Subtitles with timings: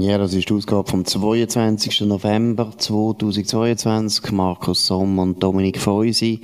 [0.00, 2.02] Ja, das ist die Ausgabe vom 22.
[2.02, 4.32] November 2022.
[4.32, 6.40] Markus Somm und Dominik Feusi.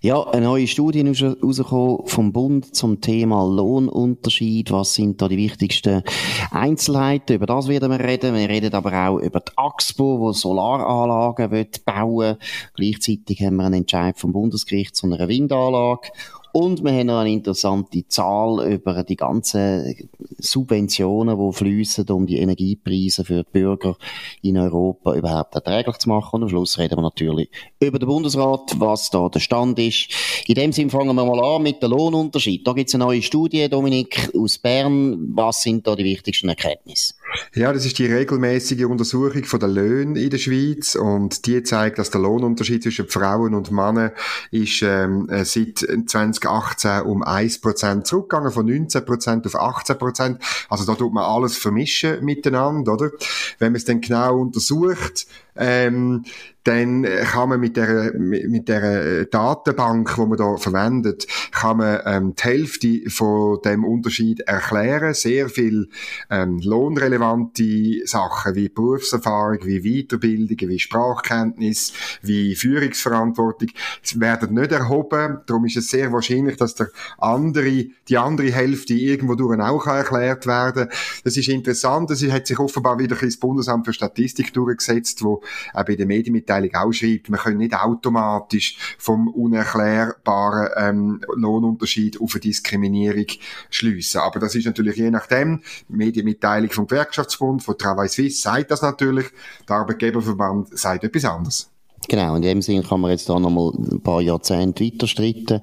[0.00, 4.72] Ja, eine neue Studie ist rausgekommen vom Bund zum Thema Lohnunterschied.
[4.72, 6.02] Was sind da die wichtigsten
[6.50, 7.36] Einzelheiten?
[7.36, 8.34] Über das werden wir reden.
[8.34, 12.38] Wir reden aber auch über die AXPO, die Solaranlagen bauen will.
[12.74, 16.08] Gleichzeitig haben wir einen Entscheid vom Bundesgericht zu einer Windanlage.
[16.52, 22.38] Und wir haben noch eine interessante Zahl über die ganzen Subventionen, die fließen, um die
[22.38, 23.96] Energiepreise für die Bürger
[24.42, 26.36] in Europa überhaupt erträglich zu machen.
[26.36, 30.08] Und am Schluss reden wir natürlich über den Bundesrat, was da der Stand ist.
[30.46, 32.66] In dem Sinne fangen wir mal an mit dem Lohnunterschied.
[32.66, 35.30] Da gibt es eine neue Studie, Dominik, aus Bern.
[35.34, 37.14] Was sind da die wichtigsten Erkenntnisse?
[37.54, 41.98] Ja, das ist die regelmäßige Untersuchung von der Löhne in der Schweiz und die zeigt,
[41.98, 44.12] dass der Lohnunterschied zwischen Frauen und Männern
[44.50, 50.38] ist ähm, äh, seit 2018 um 1% zurückgegangen, von 19% auf 18%.
[50.68, 53.10] Also da tut man alles vermischen miteinander, oder?
[53.58, 55.26] Wenn man es dann genau untersucht,
[55.60, 56.24] ähm,
[56.64, 62.34] dann kann man mit der, mit der Datenbank, die man da verwendet, kann man ähm,
[62.34, 65.14] die Hälfte von dem Unterschied erklären.
[65.14, 65.88] Sehr viel
[66.28, 73.70] ähm, lohnrelevante Sachen wie Berufserfahrung, wie Weiterbildung, wie Sprachkenntnis, wie Führungsverantwortung
[74.16, 75.38] werden nicht erhoben.
[75.46, 76.88] Darum ist es sehr wahrscheinlich, dass der
[77.18, 80.88] andere, die andere Hälfte irgendwo durch auch erklärt werden.
[81.24, 82.10] Das ist interessant.
[82.10, 85.42] Das hat sich offenbar wieder das Bundesamt für Statistik durchgesetzt, wo
[85.74, 92.34] auch bei der Medienmitteilung auch schreibt, man kann nicht automatisch vom unerklärbaren ähm, Lohnunterschied auf
[92.34, 93.26] eine Diskriminierung
[93.70, 94.20] schliessen.
[94.20, 98.82] Aber das ist natürlich je nachdem, die Medienmitteilung vom Gewerkschaftsbund, von Travail Suisse sagt das
[98.82, 99.26] natürlich,
[99.68, 101.70] der Arbeitgeberverband sagt etwas anderes.
[102.08, 105.60] Genau, in dem Sinne kann man jetzt da nochmal ein paar Jahrzehnte weiter streiten.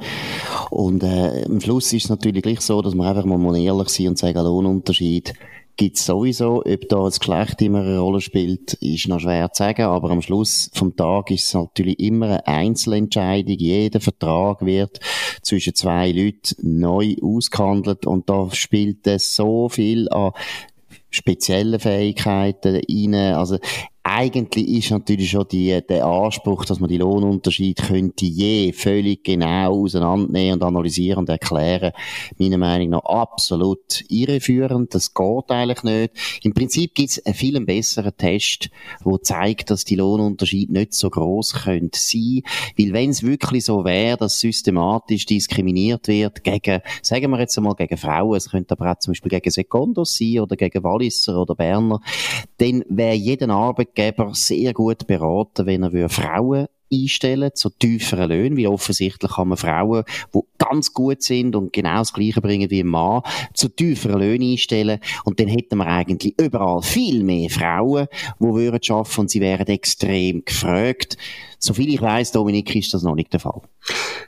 [0.70, 4.10] Und äh, am Schluss ist es natürlich gleich so, dass man einfach mal ehrlich sein
[4.10, 5.34] und sagen, Lohnunterschied
[5.78, 6.64] gibt's sowieso.
[6.66, 10.22] Ob da das Geschlecht immer eine Rolle spielt, ist noch schwer zu sagen, aber am
[10.22, 13.56] Schluss vom Tag ist es natürlich immer eine Einzelentscheidung.
[13.58, 15.00] Jeder Vertrag wird
[15.44, 20.32] zwischen zwei Leuten neu ausgehandelt und da spielt es so viel an
[21.10, 23.14] speziellen Fähigkeiten rein.
[23.36, 23.58] Also
[24.10, 29.84] eigentlich ist natürlich schon die, der Anspruch, dass man die Lohnunterschiede könnte je völlig genau
[29.84, 31.92] auseinandernehmen und analysieren und erklären,
[32.38, 34.96] meiner Meinung nach absolut irreführend.
[34.96, 36.14] Das geht eigentlich nicht.
[36.44, 38.70] Im Prinzip gibt es einen viel besseren Test,
[39.06, 42.44] der zeigt, dass die Lohnunterschiede nicht so groß können sein.
[42.78, 47.76] Weil wenn es wirklich so wäre, dass systematisch diskriminiert wird gegen, sagen wir jetzt einmal
[47.76, 51.56] gegen Frauen, es könnte aber auch zum Beispiel gegen Secondos sein oder gegen Walliser oder
[51.56, 52.00] Berner,
[52.58, 58.58] dann wäre jeder Arbeitgeber Arbeitgeber sehr gut beraten, wenn er Frauen einstellen zu tieferen Löhnen,
[58.58, 60.04] weil offensichtlich kann man Frauen,
[60.34, 63.22] die ganz gut sind und genau das Gleiche bringen wie ein Mann,
[63.54, 68.08] zu tieferen Löhnen einstellen und dann hätten wir eigentlich überall viel mehr Frauen,
[68.40, 71.18] die würden arbeiten und sie wären extrem gefragt.
[71.60, 73.62] Soviel ich weiß, Dominik, ist das noch nicht der Fall.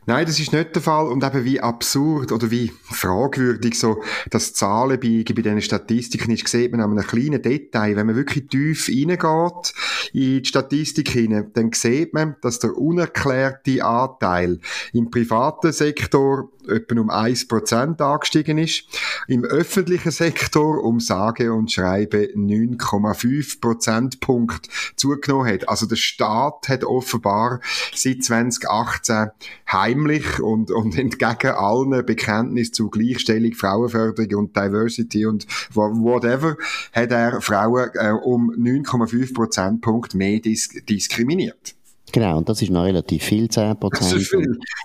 [0.06, 1.08] Nein, das ist nicht der Fall.
[1.08, 6.72] Und eben wie absurd oder wie fragwürdig so das Zahlenbiegen bei diesen Statistiken ist, sieht
[6.72, 7.96] man an einem kleinen Detail.
[7.96, 9.74] Wenn man wirklich tief reingeht
[10.14, 14.60] in die Statistik hinein, dann sieht man, dass der unerklärte Anteil
[14.94, 18.84] im privaten Sektor etwa um 1% angestiegen ist.
[19.28, 25.70] Im öffentlichen Sektor um sage und schreibe 9,5 Prozentpunkt zugenommen hat.
[25.70, 27.62] Also der Staat hat offenbar
[27.94, 29.30] seit 2018
[29.72, 36.56] heimlich und, und entgegen allen Bekenntnissen zu Gleichstellung, Frauenförderung und Diversity und whatever,
[36.94, 41.79] hat er Frauen äh, um 9,5 Prozentpunkt mehr dis diskriminiert.
[42.12, 44.28] Genau, und das ist noch relativ viel, 10 Prozent.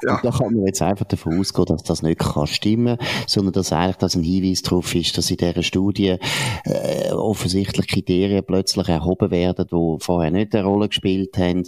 [0.06, 0.20] Ja.
[0.22, 3.96] da kann man jetzt einfach davon ausgehen, dass das nicht kann stimmen sondern dass eigentlich
[3.96, 6.16] das ein Hinweis darauf ist, dass in dieser Studie
[6.65, 11.65] äh, offensichtlich Kriterien plötzlich erhoben werden, die vorher nicht eine Rolle gespielt haben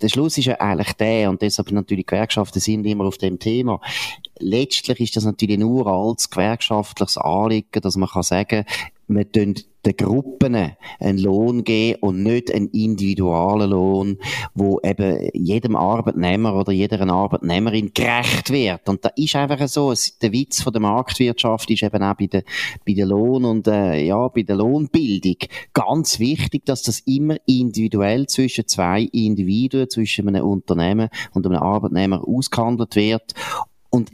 [0.00, 3.80] der Schluss ist ja eigentlich der, und deshalb natürlich Gewerkschaften sind immer auf dem Thema.
[4.38, 8.64] Letztlich ist das natürlich nur als gewerkschaftliches Anliegen, dass man kann sagen,
[9.08, 9.54] wir den
[9.96, 10.54] Gruppen
[11.00, 14.18] einen Lohn geben und nicht einen individuellen Lohn,
[14.54, 18.88] wo eben jedem Arbeitnehmer oder jeder Arbeitnehmerin gerecht wird.
[18.88, 22.42] Und da ist einfach so, der Witz von der Marktwirtschaft ist eben auch bei der,
[22.86, 25.36] bei der Lohn- und äh, ja, bei der Lohnbildung
[25.72, 32.26] ganz wichtig, dass das immer individuell zwischen zwei Individuen, zwischen einem Unternehmen und einem Arbeitnehmer
[32.26, 33.34] ausgehandelt wird.
[33.90, 34.10] Und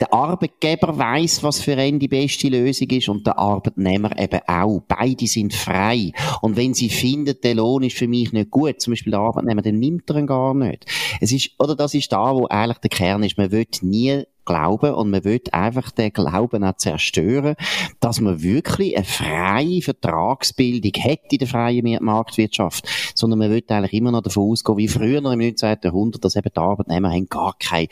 [0.00, 4.82] der Arbeitgeber weiß, was für ihn die beste Lösung ist und der Arbeitnehmer eben auch.
[4.86, 6.12] Beide sind frei.
[6.42, 9.62] Und wenn sie finden, der Lohn ist für mich nicht gut, zum Beispiel der Arbeitnehmer,
[9.62, 10.86] dann nimmt er ihn gar nicht.
[11.20, 13.38] Es ist, oder das ist da, wo eigentlich der Kern ist.
[13.38, 17.56] Man will nie glauben und man will einfach den Glauben auch zerstören,
[18.00, 23.92] dass man wirklich eine freie Vertragsbildung hat in der freien Marktwirtschaft, sondern man will eigentlich
[23.92, 25.78] immer noch davon ausgehen, wie früher noch im 19.
[25.82, 27.88] Jahrhundert, dass eben die Arbeitnehmer haben gar keine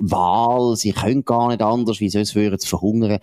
[0.00, 3.18] Wahl, sie können gar nicht anders, wie sonst würden sie verhungern.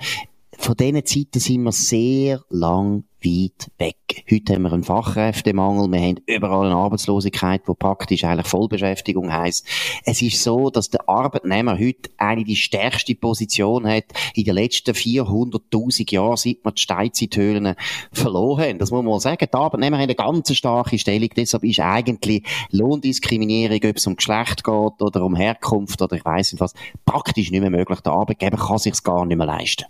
[0.57, 4.23] Von diesen Zeiten sind wir sehr lang weit weg.
[4.29, 9.67] Heute haben wir einen Fachkräftemangel, wir haben überall eine Arbeitslosigkeit, wo praktisch eigentlich Vollbeschäftigung heisst.
[10.05, 14.05] Es ist so, dass der Arbeitnehmer heute eine die stärkste Position hat
[14.35, 17.75] in den letzten 400.000 Jahren, seit wir die Steinzeithöhlen
[18.11, 18.79] verloren haben.
[18.79, 19.47] Das muss man sagen.
[19.51, 24.63] Die Arbeitnehmer haben eine ganz starke Stellung, deshalb ist eigentlich Lohndiskriminierung, ob es um Geschlecht
[24.63, 26.73] geht oder um Herkunft oder ich weiss nicht was,
[27.05, 27.99] praktisch nicht mehr möglich.
[28.01, 29.85] Der Arbeitgeber kann sich gar nicht mehr leisten.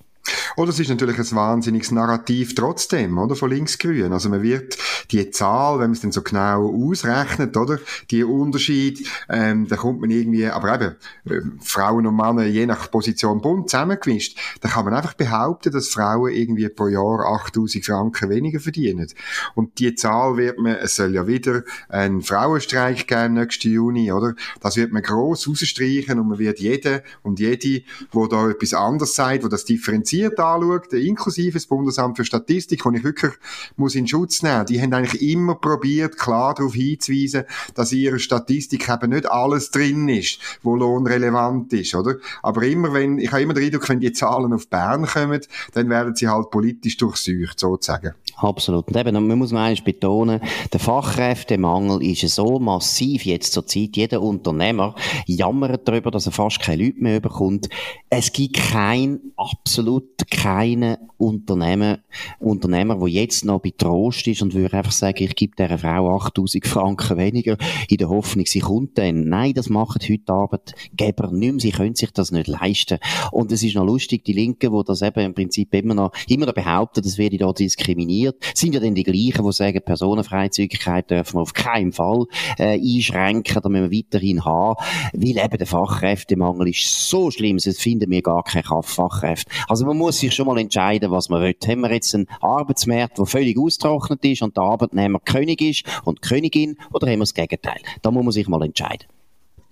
[0.55, 3.35] Oder es ist natürlich ein wahnsinniges Narrativ trotzdem, oder?
[3.35, 4.13] Von linksgrün.
[4.13, 4.77] Also man wird
[5.11, 7.79] die Zahl, wenn man es dann so genau ausrechnet, oder?
[8.11, 10.95] Die Unterschied, ähm, da kommt man irgendwie, aber eben,
[11.29, 15.89] äh, Frauen und Männer je nach Position bunt zusammengemischt, da kann man einfach behaupten, dass
[15.89, 19.07] Frauen irgendwie pro Jahr 8000 Franken weniger verdienen.
[19.55, 24.35] Und die Zahl wird man, es soll ja wieder einen Frauenstreik geben nächsten Juni, oder?
[24.61, 29.15] Das wird man gross rausstreichen und man wird jede und jede, wo da etwas anderes
[29.15, 33.33] sagt, wo das differenziert anschaut, inklusive das Bundesamt für Statistik, und ich wirklich
[33.75, 37.43] muss in Schutz nehmen, die haben eigentlich immer probiert, klar darauf hinzuweisen,
[37.75, 42.15] dass in ihrer Statistik eben nicht alles drin ist, wo lohnrelevant ist, oder?
[42.41, 45.41] Aber immer wenn, ich habe immer den Eindruck, wenn die Zahlen auf Bern kommen,
[45.73, 48.13] dann werden sie halt politisch durchsucht, sozusagen.
[48.37, 48.87] Absolut.
[48.87, 53.95] Und eben, man muss mal eines betonen, der Fachkräftemangel ist so massiv jetzt zur Zeit.
[53.95, 54.95] Jeder Unternehmer
[55.25, 57.69] jammert darüber, dass er fast keine Leute mehr bekommt.
[58.09, 61.99] Es gibt kein, absolut keinen Unternehmer,
[62.39, 66.67] Unternehmer, der jetzt noch betrost ist und würde einfach sagen, ich gebe dieser Frau 8000
[66.67, 67.57] Franken weniger
[67.87, 69.29] in der Hoffnung, sie kommt dann.
[69.29, 71.59] Nein, das machen heute Arbeitgeber nicht mehr.
[71.59, 72.99] Sie können sich das nicht leisten.
[73.31, 76.45] Und es ist noch lustig, die Linken, die das eben im Prinzip immer noch, immer
[76.45, 81.37] noch behaupten, das werde dort diskriminiert, sind ja dann die gleichen, die sagen, Personenfreizügigkeit dürfen
[81.37, 82.25] wir auf keinen Fall
[82.57, 84.75] äh, einschränken, da müssen wir weiterhin haben,
[85.13, 89.51] weil eben der Fachkräftemangel ist so schlimm, sonst finden wir gar keine Fachkräfte.
[89.67, 91.55] Also man muss sich schon mal entscheiden, was man will.
[91.67, 96.23] Haben wir jetzt einen Arbeitsmarkt, der völlig austrocknet ist und der Arbeitnehmer König ist und
[96.23, 97.79] Königin, oder haben wir das Gegenteil?
[98.01, 99.05] Da muss man sich mal entscheiden.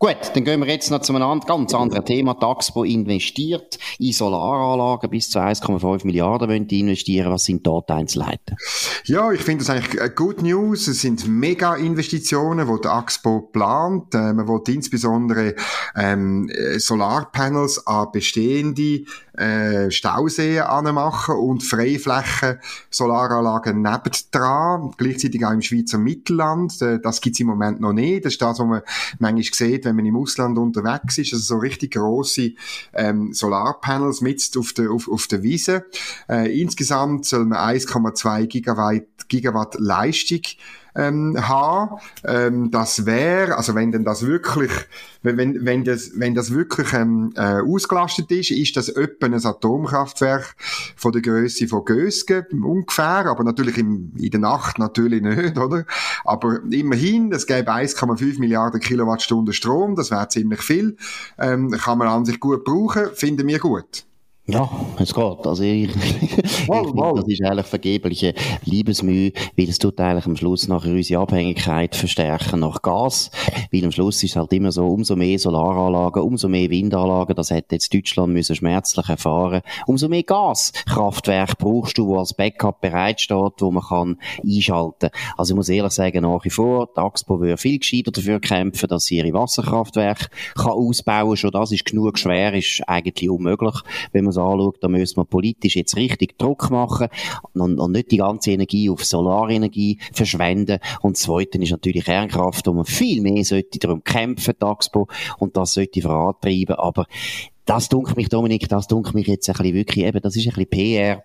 [0.01, 2.33] Gut, dann gehen wir jetzt noch zu einem ganz anderen Thema.
[2.33, 7.31] Die Axpo investiert in Solaranlagen bis zu 1,5 Milliarden wollen die investieren.
[7.31, 8.57] Was sind dort Einzelheiten?
[9.06, 10.88] Ja, ich finde das eigentlich good news.
[10.88, 14.15] Es sind Mega-Investitionen, die die Axpo plant.
[14.15, 15.53] Äh, man will insbesondere
[15.95, 19.03] ähm, Solarpanels an bestehende
[19.41, 22.59] äh, Stauseen anmachen und Freiflächen,
[22.91, 26.79] Solaranlagen nebendran, gleichzeitig auch im Schweizer Mittelland.
[26.81, 28.25] Äh, das gibt's im Moment noch nicht.
[28.25, 28.81] Das ist das, was man
[29.17, 31.33] manchmal sieht, wenn man im Ausland unterwegs ist.
[31.33, 32.51] Also so richtig grosse
[32.93, 35.85] ähm, Solarpanels mit auf der, auf, auf der Wiese.
[36.29, 40.41] Äh, insgesamt soll man 1,2 Gigawatt, Gigawatt Leistung
[40.95, 41.99] ähm, haben.
[42.23, 44.71] Ähm, das wäre, also wenn denn das wirklich,
[45.23, 49.33] wenn, wenn, wenn das, wenn das wirklich ähm, äh, ausgelastet ist, ist das etwa ein
[49.33, 50.55] Atomkraftwerk
[50.95, 55.86] von der Größe von Gösgen ungefähr, aber natürlich im, in der Nacht natürlich nicht, oder?
[56.25, 60.98] Aber immerhin, es gäbe 1,5 Milliarden Kilowattstunden Strom, das wäre ziemlich viel,
[61.38, 64.05] ähm, kann man an sich gut brauchen, finden wir gut.
[64.48, 64.67] Ja,
[64.98, 65.45] es geht.
[65.45, 65.89] Also ich,
[66.21, 67.15] ich wow, wow.
[67.15, 68.33] das ist eigentlich vergebliche
[68.65, 73.29] Liebesmühe, weil es tut eigentlich am Schluss nachher unsere Abhängigkeit verstärken nach Gas,
[73.71, 77.51] weil am Schluss ist es halt immer so, umso mehr Solaranlagen, umso mehr Windanlagen, das
[77.51, 83.53] hätte jetzt Deutschland müssen schmerzlich erfahren, umso mehr Gaskraftwerk brauchst du, wo als Backup bereitsteht,
[83.60, 85.12] wo man kann einschalten.
[85.38, 88.89] Also ich muss ehrlich sagen, nach wie vor, die AXPO würde viel gescheiter dafür kämpfen,
[88.89, 93.75] dass sie ihre Wasserkraftwerke kann ausbauen, schon das ist genug schwer, ist eigentlich unmöglich,
[94.12, 97.07] wenn man anschaut, da müssen wir politisch jetzt richtig Druck machen
[97.53, 100.79] und, und nicht die ganze Energie auf Solarenergie verschwenden.
[101.01, 105.07] Und das Zweite ist natürlich Kernkraft, wo man viel mehr sollte darum kämpfen, Taxpo,
[105.39, 106.75] und das sollte vorantreiben.
[106.75, 107.05] Aber
[107.65, 110.53] das dunkelt mich, Dominik, das dunkelt mich jetzt ein bisschen wirklich eben, das ist ein
[110.53, 111.23] bisschen PR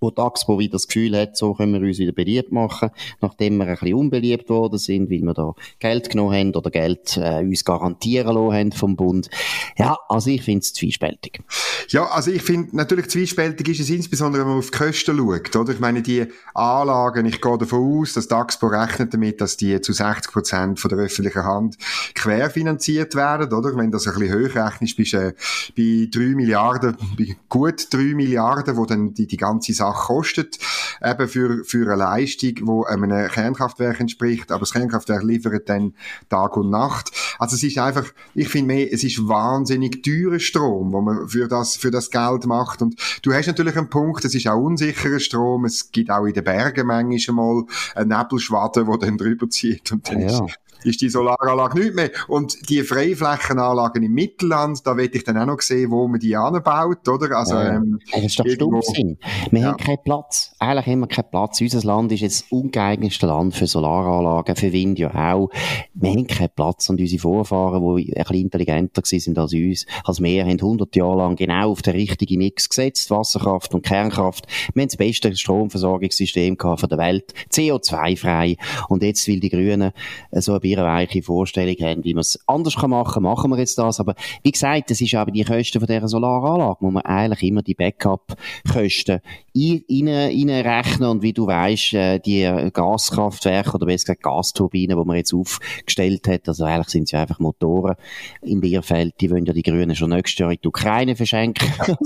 [0.00, 0.20] wo die
[0.58, 2.90] wieder das Gefühl hat, so können wir uns wieder beliebt machen,
[3.20, 7.16] nachdem wir ein bisschen unbeliebt worden sind, weil wir da Geld genommen haben oder Geld
[7.16, 9.30] äh, uns garantieren lassen haben vom Bund.
[9.76, 11.40] Ja, also ich finde es zwiespältig.
[11.88, 15.56] Ja, also ich finde, natürlich zwiespältig ist es insbesondere, wenn man auf die Kosten schaut,
[15.56, 15.72] oder?
[15.72, 19.92] Ich meine, die Anlagen, ich gehe davon aus, dass die rechnet damit, dass die zu
[19.92, 21.76] 60 Prozent von der öffentlichen Hand
[22.14, 23.76] querfinanziert werden, oder?
[23.76, 25.32] Wenn das ein bisschen höher rechnest, bist du äh,
[25.76, 30.58] bei 3 Milliarden, bei gut 3 Milliarden, wo dann die, die ganze Sache kostet,
[31.02, 35.94] eben für, für eine Leistung, die einem Kernkraftwerk entspricht, aber das Kernkraftwerk liefert dann
[36.28, 37.10] Tag und Nacht.
[37.38, 41.48] Also es ist einfach, ich finde mehr, es ist wahnsinnig teurer Strom, wo man für
[41.48, 45.20] das, für das Geld macht und du hast natürlich einen Punkt, es ist auch unsicherer
[45.20, 49.92] Strom, es gibt auch in den Bergen manchmal mal eine Nebelschwade, die dann drüber zieht
[49.92, 50.26] und dann ja.
[50.26, 52.10] ist ist die Solaranlage nicht mehr.
[52.28, 56.36] Und die Freiflächenanlagen im Mittelland, da will ich dann auch noch sehen, wo man die
[56.36, 57.36] anbaut, oder?
[57.36, 57.76] Also, ja.
[57.76, 59.18] ähm, das ist doch Stumpfsinn.
[59.50, 59.68] Wir ja.
[59.68, 60.54] haben keinen Platz.
[60.58, 61.60] Eigentlich haben wir keinen Platz.
[61.60, 65.50] Unser Land ist jetzt das ungeeignetste Land für Solaranlagen, für Wind ja auch.
[65.94, 66.88] Wir haben keinen Platz.
[66.88, 71.18] Und unsere Vorfahren, die ein bisschen intelligenter sind als uns, als wir, haben 100 Jahre
[71.18, 73.10] lang genau auf den richtigen Mix gesetzt.
[73.10, 74.46] Wasserkraft und Kernkraft.
[74.74, 77.34] Wir haben das beste Stromversorgungssystem von der Welt.
[77.52, 78.56] CO2-frei.
[78.88, 79.92] Und jetzt will die Grünen
[80.32, 84.00] so ein weiche Vorstellung haben, wie man es anders machen kann, machen wir jetzt das.
[84.00, 87.62] Aber wie gesagt, das ist aber die Kosten von dieser Solaranlage, wo man eigentlich immer
[87.62, 89.20] die Backup-Kosten
[89.56, 95.34] reinrechnen und wie du weißt, äh, die Gaskraftwerke oder besser gesagt Gasturbinen, die man jetzt
[95.34, 97.96] aufgestellt hat, also eigentlich sind sie einfach Motoren
[98.42, 101.68] im Bierfeld, die wollen ja die Grünen schon nächstes Jahr in die Ukraine verschenken.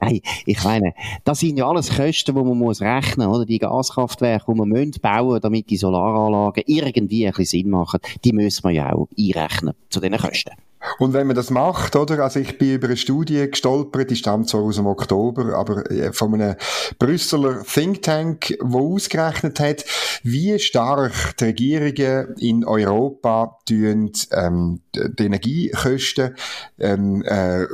[0.00, 3.44] Nein, ich meine, das sind ja alles Kosten, die man muss rechnen, oder?
[3.44, 8.32] Die Gaskraftwerke, die man bauen müssen damit die Solaranlagen irgendwie ein bisschen Sinn machen, die
[8.32, 10.52] müssen wir ja auch einrechnen zu diesen Kosten.
[10.98, 12.22] Und wenn man das macht, oder?
[12.22, 16.12] Also ich bin über eine Studie gestolpert, die stammt zwar aus dem Oktober, aber äh,
[16.12, 16.56] von einem
[16.98, 19.86] Brüsseler Think Tank, wo ausgerechnet hat,
[20.22, 26.36] wie stark die Regierungen in Europa tun, ähm, die Energiekosten
[26.78, 27.64] ähm, äh,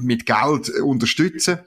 [0.00, 1.58] mit Geld unterstützen.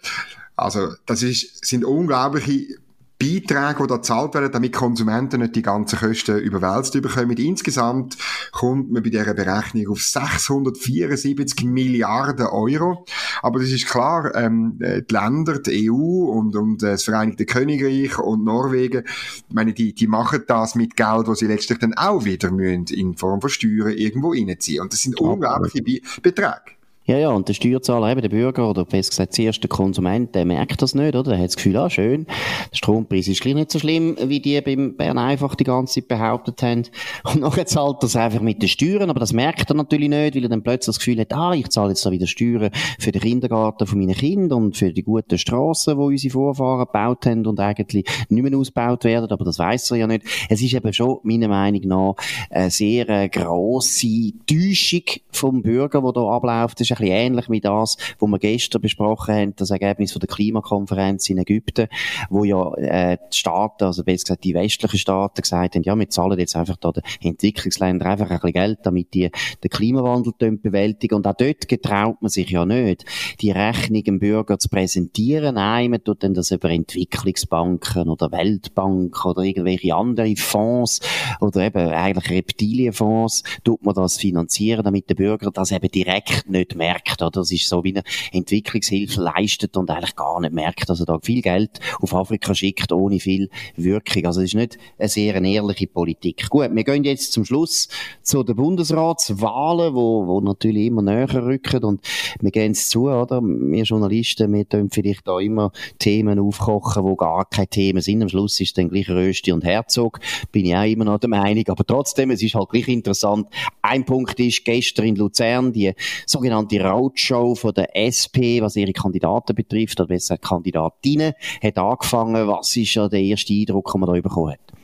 [0.56, 2.78] Also das ist, sind unglaubliche
[3.22, 7.38] Beiträge, die da gezahlt werden, damit Konsumenten nicht die ganzen Kosten überwälzt bekommen.
[7.38, 8.18] Insgesamt
[8.52, 13.06] kommt man bei dieser Berechnung auf 674 Milliarden Euro.
[13.42, 18.44] Aber das ist klar, ähm, die Länder, die EU und, und das Vereinigte Königreich und
[18.44, 22.52] Norwegen, ich meine, die, die machen das mit Geld, das sie letztlich dann auch wieder
[22.52, 24.82] müssen, in Form von Steuern irgendwo reinziehen.
[24.82, 26.81] Und das sind unglaubliche Be Beträge.
[27.12, 30.46] Ja, ja, und der Steuerzahler, eben der Bürger, oder besser gesagt, zuerst der Konsument, der
[30.46, 31.32] merkt das nicht, oder?
[31.32, 34.62] Der hat das Gefühl, ah, schön, der Strompreis ist gleich nicht so schlimm, wie die
[34.62, 36.84] beim Bern einfach die ganze Zeit behauptet haben.
[37.26, 40.36] Und nachher zahlt er es einfach mit den Steuern, aber das merkt er natürlich nicht,
[40.38, 43.12] weil er dann plötzlich das Gefühl hat, ah, ich zahle jetzt da wieder Steuern für
[43.12, 47.46] den Kindergarten von meinen Kindern und für die guten Strassen, die unsere Vorfahren gebaut haben
[47.46, 50.24] und eigentlich nicht mehr ausgebaut werden, aber das weiß er ja nicht.
[50.48, 52.14] Es ist eben schon, meiner Meinung nach,
[52.50, 55.04] eine sehr äh, grosse Täuschung
[55.34, 56.80] vom Bürger, die da abläuft.
[56.80, 60.28] Das ist bisschen ähnlich wie das, was wir gestern besprochen haben, das Ergebnis von der
[60.28, 61.88] Klimakonferenz in Ägypten,
[62.30, 66.10] wo ja äh, die Staaten, also besser gesagt die westlichen Staaten gesagt haben, ja, wir
[66.10, 69.30] zahlen jetzt einfach da den Entwicklungsländern einfach ein bisschen Geld, damit die
[69.64, 71.16] den Klimawandel bewältigen.
[71.16, 73.06] Und auch dort getraut man sich ja nicht,
[73.42, 75.56] die Rechnung dem Bürger zu präsentieren.
[75.56, 81.00] Nein, man tut dann das über Entwicklungsbanken oder Weltbank oder irgendwelche andere Fonds
[81.40, 86.76] oder eben eigentlich Reptilienfonds, tut man das finanzieren, damit der Bürger das eben direkt nicht
[86.82, 87.22] merkt.
[87.22, 87.32] Oder?
[87.32, 91.20] Das ist so, wie eine Entwicklungshilfe leistet und eigentlich gar nicht merkt, dass er da
[91.20, 94.26] viel Geld auf Afrika schickt, ohne viel Wirkung.
[94.26, 96.50] Also das ist nicht eine sehr eine ehrliche Politik.
[96.50, 97.88] Gut, wir gehen jetzt zum Schluss
[98.22, 102.02] zu den Bundesratswahlen, wo, wo natürlich immer näher rücken und
[102.40, 103.42] wir gehen es zu, oder?
[103.42, 108.22] Wir Journalisten, wir tun vielleicht da immer Themen aufkochen, wo gar keine Themen sind.
[108.22, 110.20] Am Schluss ist dann gleich Rösti und Herzog.
[110.52, 111.64] Bin ich auch immer noch der Meinung.
[111.68, 113.48] Aber trotzdem, es ist halt gleich interessant.
[113.82, 115.94] Ein Punkt ist gestern in Luzern die
[116.26, 122.48] sogenannte die Roadshow von der SP, was ihre Kandidaten betrifft, oder besser Kandidatinnen, hat angefangen.
[122.48, 124.81] Was ist ja der erste Eindruck, den man da bekommen hat?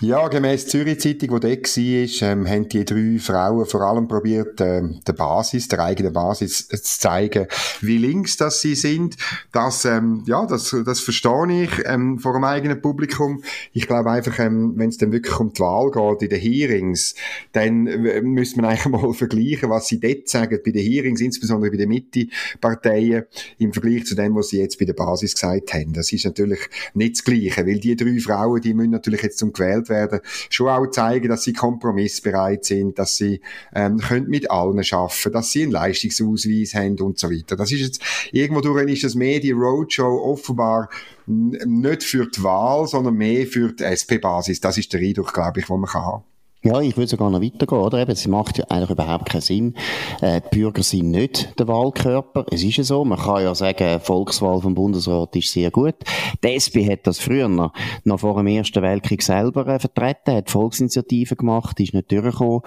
[0.00, 4.60] Ja, gemäss Zürich Zeitung, die dort war, ähm, haben die drei Frauen vor allem probiert,
[4.60, 7.46] ähm, der Basis, der eigenen Basis zu zeigen,
[7.80, 9.16] wie links das sie sind.
[9.52, 13.42] Das, ähm, ja, das, das verstehe ich ähm, vor dem eigenen Publikum.
[13.72, 17.14] Ich glaube einfach, ähm, wenn es dann wirklich um die Wahl geht, in den Hearings,
[17.52, 21.70] dann äh, müsste man eigentlich mal vergleichen, was sie dort sagen, bei den Hearings, insbesondere
[21.70, 23.24] bei den Mitte-Parteien,
[23.58, 25.94] im Vergleich zu dem, was sie jetzt bei der Basis gesagt haben.
[25.94, 26.60] Das ist natürlich
[26.92, 30.68] nicht das Gleiche, weil die drei Frauen, die müssen natürlich jetzt um gewählt werden, schon
[30.68, 33.40] auch zeigen, dass sie kompromissbereit sind, dass sie
[33.74, 37.56] ähm, können mit allen schaffen, dass sie einen Leistungsausweis haben und so weiter.
[37.56, 40.88] Das ist jetzt irgendwo durch ist das Medien Roadshow offenbar
[41.26, 44.60] nicht für die Wahl, sondern mehr für die SP-Basis.
[44.60, 46.35] Das ist der Eindruck, glaube ich, den man haben kann.
[46.66, 48.00] Ja, ich würde sogar noch weitergehen, oder?
[48.00, 49.74] Eben, es macht ja eigentlich überhaupt keinen Sinn.
[50.20, 52.44] Äh, die Bürger sind nicht der Wahlkörper.
[52.50, 53.04] Es ist ja so.
[53.04, 55.94] Man kann ja sagen, Volkswahl vom Bundesrat ist sehr gut.
[56.42, 60.50] Die SP hat das früher noch, noch vor dem Ersten Weltkrieg selber äh, vertreten, hat
[60.50, 62.62] Volksinitiativen gemacht, ist nicht durchgekommen.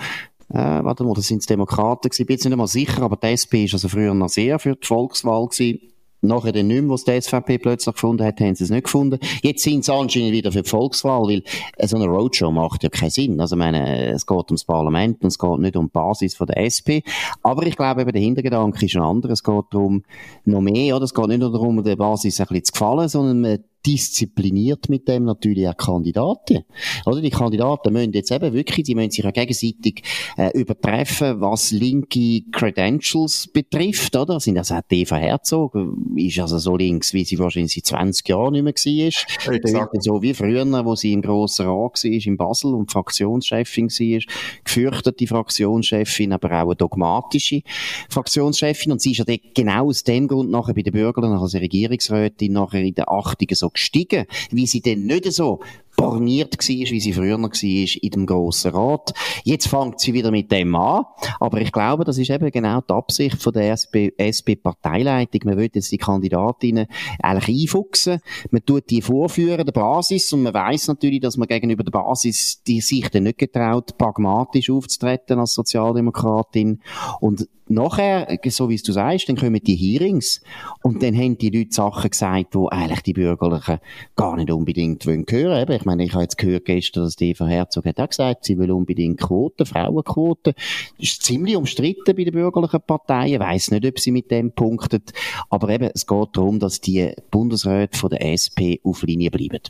[0.47, 2.25] Äh, warte mal, das sind Demokraten gewesen.
[2.25, 4.87] Bin jetzt nicht einmal sicher, aber die SP ist also früher noch sehr für die
[4.87, 5.79] Volkswahl gewesen.
[6.21, 9.19] Nachher dann nicht mehr, was die SVP plötzlich gefunden hat, haben sie es nicht gefunden.
[9.41, 11.43] Jetzt sind sie anscheinend wieder für die Volkswahl, weil
[11.87, 13.39] so eine Roadshow macht ja keinen Sinn.
[13.39, 16.47] Also, ich meine, es geht ums Parlament und es geht nicht um die Basis von
[16.47, 17.03] der SP.
[17.41, 19.33] Aber ich glaube eben, der Hintergedanke ist ein anderer.
[19.33, 20.03] Es geht darum,
[20.45, 21.05] noch mehr, oder?
[21.05, 25.25] Es geht nicht nur darum, der Basis ein bisschen zu gefallen, sondern diszipliniert mit dem
[25.25, 26.65] natürlich auch Kandidaten.
[27.05, 30.03] Oder die Kandidaten müssen jetzt eben wirklich, die müssen sich ja gegenseitig
[30.37, 34.39] äh, übertreffen, was linke Credentials betrifft, oder?
[34.39, 35.77] Sind also auch Eva Herzog,
[36.15, 39.53] ist also so links, wie sie wahrscheinlich seit 20 Jahren nicht mehr war.
[39.53, 40.03] Exakt.
[40.03, 44.19] So wie früher, wo sie im Grossen Rat war, in Basel und Fraktionschefin war.
[44.63, 47.61] Gefürchtete Fraktionschefin, aber auch eine dogmatische
[48.09, 48.91] Fraktionschefin.
[48.91, 52.81] Und sie ist ja genau aus dem Grund nachher bei den Bürgern, als Regierungsrätin, nachher
[52.81, 55.59] in der Achtigen so gestiegen, wie sie denn nicht so
[55.99, 59.13] borniert war, wie sie früher war in dem Grossen Rat.
[59.43, 61.05] Jetzt fängt sie wieder mit dem an.
[61.39, 65.41] Aber ich glaube, das ist eben genau die Absicht von der SP-Parteileitung.
[65.43, 66.87] man will jetzt die Kandidatinnen
[67.21, 68.19] eigentlich einfuchsen.
[68.49, 70.31] Man tut die vorführen, der Basis.
[70.31, 74.69] Und man weiß natürlich, dass man gegenüber der Basis die sich dann nicht getraut, pragmatisch
[74.69, 76.81] aufzutreten als Sozialdemokratin.
[77.19, 80.41] Und nachher, so wie du sagst, dann kommen die Hearings
[80.81, 83.79] und dann haben die Leute Sachen gesagt, die eigentlich die Bürgerlichen
[84.15, 85.71] gar nicht unbedingt hören wollen.
[85.71, 88.71] Ich meine, ich habe jetzt gehört gestern, dass Eva Herzog hat auch gesagt, sie will
[88.71, 90.53] unbedingt Quoten, Frauenquoten.
[90.53, 93.33] Das ist ziemlich umstritten bei den bürgerlichen Parteien.
[93.33, 95.13] Ich weiss nicht, ob sie mit dem punktet.
[95.49, 99.61] Aber eben, es geht darum, dass die Bundesräte von der SP auf Linie bleiben.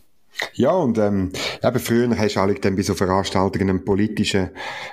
[0.53, 1.31] Ja, und ähm,
[1.63, 4.49] eben früher hast du dann bei so Veranstaltungen einen politischen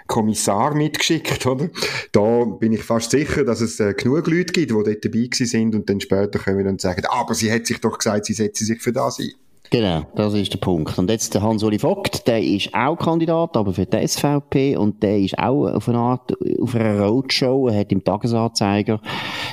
[0.06, 1.70] Kommissar mitgeschickt, oder?
[2.12, 5.74] Da bin ich fast sicher, dass es äh, genug Leute gibt, die dort dabei sind
[5.74, 8.80] und dann später kommen und sagen, aber sie hat sich doch gesagt, sie setze sich
[8.80, 9.32] für das ein.
[9.70, 10.98] Genau, das ist der Punkt.
[10.98, 15.18] Und jetzt der Hans-Uli Vogt, der ist auch Kandidat, aber für die SVP und der
[15.18, 19.00] ist auch auf eine Art, auf einer Roadshow, er hat im Tagesanzeiger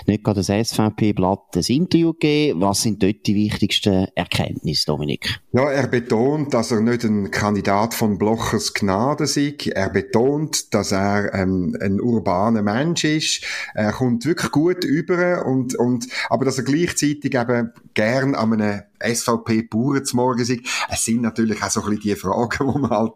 [0.06, 2.62] nicht gerade das SVP-Blatt ein Interview gegeben.
[2.62, 5.40] Was sind dort die wichtigsten Erkenntnisse, Dominik?
[5.52, 9.68] Ja, er betont, dass er nicht ein Kandidat von Blochers Gnade ist.
[9.68, 13.44] Er betont, dass er ähm, ein urbaner Mensch ist.
[13.74, 18.82] Er kommt wirklich gut über und, und, aber dass er gleichzeitig eben gern an einem
[19.04, 20.66] SVP-Bauern zum Morgen sind.
[20.90, 23.14] Es sind natürlich auch so ein bisschen die Fragen, wo man halt,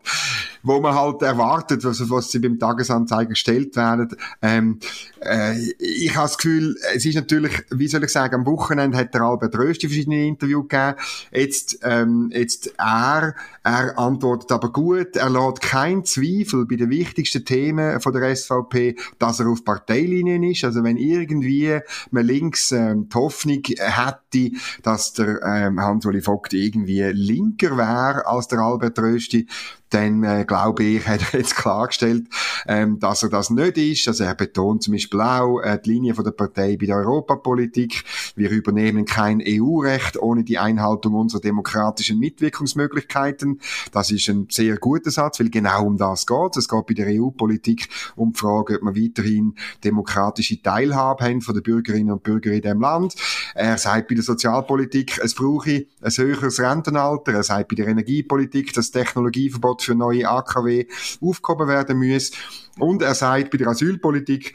[0.67, 4.09] wo man halt erwartet, was, was sie beim Tagesanzeiger gestellt werden.
[4.41, 4.79] Ähm,
[5.21, 9.13] äh, ich habe das Gefühl, es ist natürlich, wie soll ich sagen, am Wochenende hat
[9.13, 10.95] der Albert Rösti verschiedene Interviews gegeben.
[11.31, 17.45] Jetzt, ähm, jetzt er, er antwortet aber gut, er lässt keinen Zweifel bei den wichtigsten
[17.45, 20.65] Themen von der SVP, dass er auf Parteilinien ist.
[20.65, 21.79] Also wenn irgendwie
[22.11, 24.51] man links ähm, die Hoffnung hätte,
[24.83, 29.47] dass der ähm, Hans-Uli Vogt irgendwie linker wäre als der Albert Rösti,
[29.89, 32.25] dann äh, glaube ich, hat er jetzt klargestellt,
[32.67, 34.07] ähm, dass er das nicht ist.
[34.07, 38.03] Also er betont zum Beispiel auch äh, die Linie von der Partei bei der Europapolitik.
[38.35, 43.59] Wir übernehmen kein EU-Recht ohne die Einhaltung unserer demokratischen Mitwirkungsmöglichkeiten.
[43.91, 46.57] Das ist ein sehr guter Satz, weil genau um das geht.
[46.57, 51.53] Es geht bei der EU-Politik um die Frage, ob wir weiterhin demokratische Teilhabe haben von
[51.53, 53.15] den Bürgerinnen und Bürgern in dem Land.
[53.55, 57.33] Er sagt bei der Sozialpolitik, es brauche ein höheres Rentenalter.
[57.33, 60.85] Er sagt bei der Energiepolitik, das Technologieverbot für neue AKW
[61.21, 62.31] aufgehoben werden muss.
[62.79, 64.53] Und er sagt bei der Asylpolitik,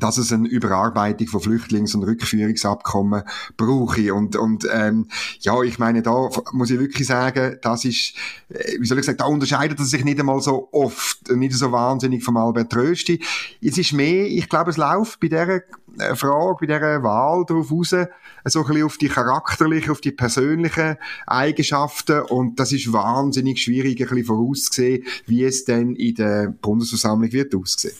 [0.00, 3.22] dass es eine Überarbeitung von Flüchtlings- und Rückführungsabkommen
[3.56, 4.14] brauche.
[4.14, 5.08] Und, und ähm,
[5.40, 8.14] ja, ich meine, da muss ich wirklich sagen, das ist,
[8.48, 11.72] äh, wie soll ich sagen, da unterscheidet er sich nicht einmal so oft, nicht so
[11.72, 13.22] wahnsinnig vom Albert Rösti.
[13.62, 15.62] Es ist mehr, ich glaube, es läuft bei dieser
[15.98, 20.12] äh, Frage, bei dieser Wahl darauf raus, so ein bisschen auf die charakterlichen, auf die
[20.12, 26.48] persönlichen Eigenschaften und das ist wahnsinnig schwierig, ein bisschen vorauszusehen, wie es denn in der
[26.48, 27.94] Bundesversammlung wird aussehen.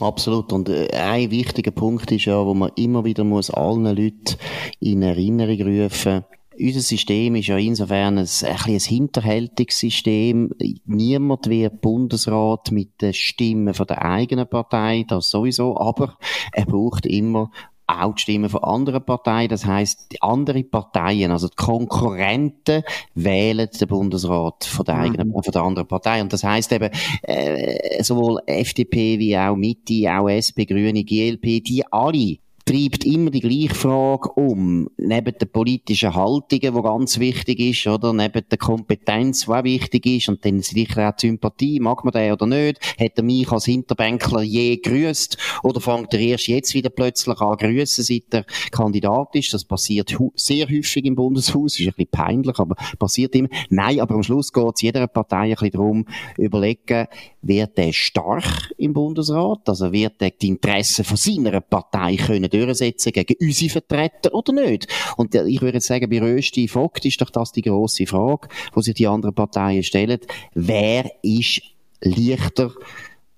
[0.00, 0.52] Absolut.
[0.52, 4.36] Und äh, ein wichtiger Punkt ist ja, wo man immer wieder muss allen Leuten
[4.80, 6.24] in Erinnerung rufen
[6.58, 10.50] unser System ist ja insofern ein, ein, ein hinterhältiges System.
[10.86, 16.16] Niemand wird Bundesrat mit den Stimmen von der eigenen Partei, das sowieso, aber
[16.52, 17.50] er braucht immer
[17.86, 19.48] auch die Stimmen von anderen Parteien.
[19.48, 22.82] Das heißt, die anderen Parteien, also die Konkurrenten,
[23.14, 25.42] wählen den Bundesrat von der eigenen, mhm.
[25.42, 26.22] von der anderen Partei.
[26.22, 26.90] Und das heißt eben,
[27.22, 33.40] äh, sowohl FDP wie auch Mitte, auch SP, Grüne, GLP, die alle treibt immer die
[33.40, 34.88] gleiche Frage um.
[34.96, 38.12] Neben der politischen Haltungen, die ganz wichtig ist, oder?
[38.12, 42.12] Neben der Kompetenz, die auch wichtig ist, und dann sicher auch die Sympathie, mag man
[42.12, 42.80] den oder nicht?
[42.98, 45.36] Hat er mich als Hinterbänkler je grüßt?
[45.62, 49.52] Oder fängt er erst jetzt wieder plötzlich an grüßen, seit er Kandidat ist?
[49.52, 53.48] Das passiert sehr häufig im Bundeshaus, ist ein bisschen peinlich, aber passiert immer.
[53.68, 56.06] Nein, aber am Schluss geht es jeder Partei ein bisschen darum,
[56.38, 57.06] überlegen,
[57.42, 59.68] wird der stark im Bundesrat?
[59.68, 64.88] Also wird der die Interessen von seiner Partei können durchsetzen gegen unsere Vertreter oder nicht?
[65.16, 68.94] Und ich würde sagen, bei Rösti Vogt ist doch das die grosse Frage, wo sich
[68.94, 70.20] die anderen Parteien stellen.
[70.54, 71.62] Wer ist
[72.00, 72.72] leichter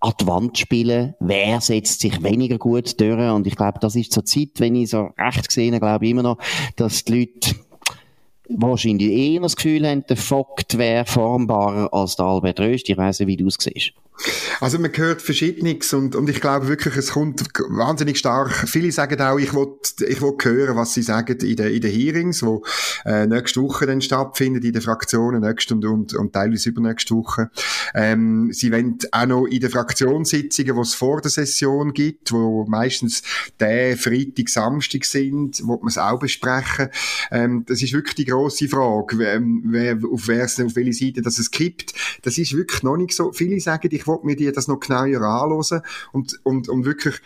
[0.00, 3.31] an die Wand spielen, wer setzt sich weniger gut durch.
[3.31, 6.22] Und ich glaube, das ist zur Zeit, wenn ich so recht gesehen glaube ich immer
[6.22, 6.38] noch,
[6.76, 7.57] dass die Leute
[8.48, 12.88] wahrscheinlich eher das Gefühl haben, der Vogt wäre formbarer als der Albert Röst.
[12.88, 13.92] Ich weiss nicht, wie du es siehst.
[14.61, 18.52] Also man hört Verschiedenes und, und ich glaube wirklich, es kommt wahnsinnig stark.
[18.68, 19.68] Viele sagen auch, ich will,
[20.07, 22.64] ich will hören, was sie sagen in den, in den Hearings, wo
[23.05, 27.50] äh, nächste Woche dann stattfinden, in den Fraktionen, nächste und, und, und teilweise übernächste Woche.
[27.94, 32.64] Ähm, sie wollen auch noch in den Fraktionssitzungen, die es vor der Session gibt, wo
[32.66, 33.22] meistens
[33.61, 36.88] der Freitag, Samstag sind, wo man es auch besprechen.
[37.31, 41.50] Ähm, das ist wirklich die grosse Frage, wer, auf, wer, auf welche Seite das es
[41.50, 41.92] gibt.
[42.22, 43.33] Das ist wirklich noch nicht so.
[43.33, 47.21] Viele sagen, ich will mir die das noch genauer anschauen und, und, und wirklich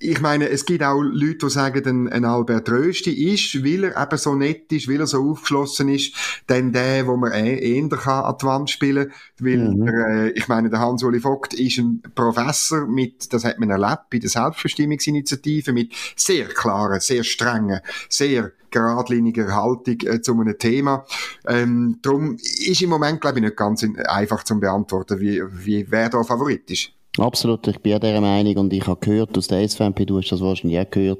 [0.00, 4.18] ich meine, es gibt auch Leute, die sagen, ein, Albert Rösti ist, weil er eben
[4.18, 6.14] so nett ist, weil er so aufgeschlossen ist,
[6.46, 9.86] dann der, wo man eh, eher kann an die Wand spielen weil mhm.
[9.86, 14.10] der, äh, ich meine, der Hans-Uli Vogt ist ein Professor mit, das hat man erlebt,
[14.10, 21.06] bei der Selbstbestimmungsinitiative, mit sehr klaren, sehr strengen, sehr geradliniger Haltung äh, zu einem Thema.
[21.46, 26.08] Ähm, darum ist im Moment, glaube ich, nicht ganz einfach zu beantworten, wie, wie wer
[26.08, 26.92] da Favorit ist.
[27.18, 30.40] Absolut, ich bin dieser Meinung und ich habe gehört aus der SVP, du hast das
[30.40, 31.18] wahrscheinlich auch gehört,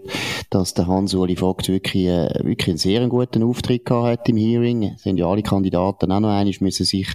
[0.48, 4.94] dass der Hans-Uli Vogt wirklich, äh, wirklich einen sehr guten Auftritt gehabt hat im Hearing.
[4.94, 7.08] Es sind ja alle Kandidaten auch noch einmal müssen sich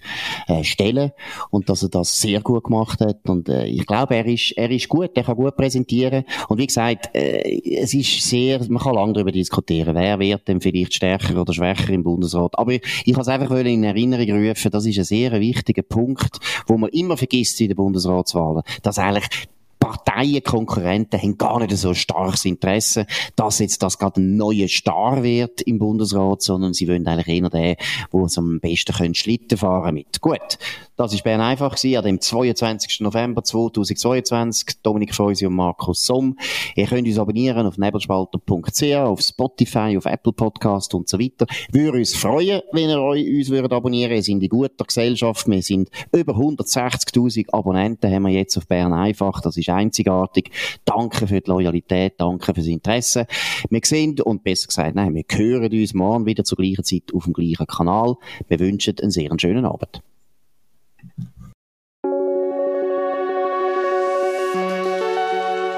[0.47, 1.11] äh, stellen
[1.49, 4.69] und dass er das sehr gut gemacht hat und äh, ich glaube, er ist, er
[4.69, 8.95] ist gut, er kann gut präsentieren und wie gesagt, äh, es ist sehr, man kann
[8.95, 13.13] lange darüber diskutieren, wer wird denn vielleicht stärker oder schwächer im Bundesrat, aber ich, ich
[13.13, 17.15] kann es einfach in Erinnerung rufen, das ist ein sehr wichtiger Punkt, wo man immer
[17.15, 19.47] vergisst in den Bundesratswahlen dass eigentlich
[19.83, 25.23] Parteien, Konkurrenten haben gar nicht so starkes Interesse, dass jetzt das gerade ein neuer Star
[25.23, 27.75] wird im Bundesrat, sondern sie wollen eigentlich eher den,
[28.09, 30.21] wo es am besten können Schlitten fahren mit.
[30.21, 30.57] Gut.
[30.95, 33.01] Das war Bern einfach gewesen, an dem 22.
[33.01, 34.83] November 2022.
[34.83, 36.37] Dominik Freusi und Markus Somm.
[36.75, 41.47] Ihr könnt uns abonnieren auf nebelspalter.ch, auf Spotify, auf Apple Podcast und so weiter.
[41.71, 44.11] Würde uns freuen, wenn ihr euch uns würdet abonnieren.
[44.11, 45.47] Wir sind in guter Gesellschaft.
[45.47, 49.41] Wir sind über 160.000 Abonnenten haben wir jetzt auf Bern einfach.
[49.41, 50.51] Das ist einzigartig.
[50.85, 53.27] Danke für die Loyalität, danke fürs Interesse.
[53.69, 57.25] Wir sehen, und besser gesagt, nein, wir hören uns morgen wieder zur gleichen Zeit auf
[57.25, 58.15] dem gleichen Kanal.
[58.47, 60.01] Wir wünschen einen sehr schönen Abend.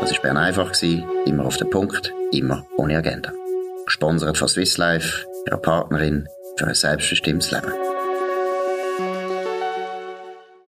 [0.01, 0.71] Das war Bern einfach,
[1.25, 3.31] immer auf den Punkt, immer ohne Agenda.
[3.85, 6.27] Gesponsert von Swiss Life, ihrer Partnerin
[6.57, 7.94] für ein selbstbestimmtes Leben.